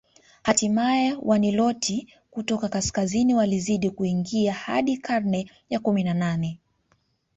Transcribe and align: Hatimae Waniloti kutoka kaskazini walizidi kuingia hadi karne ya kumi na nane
Hatimae 0.43 1.13
Waniloti 1.21 2.07
kutoka 2.31 2.69
kaskazini 2.69 3.33
walizidi 3.35 3.89
kuingia 3.89 4.53
hadi 4.53 4.97
karne 4.97 5.51
ya 5.69 5.79
kumi 5.79 6.03
na 6.03 6.13
nane 6.13 6.59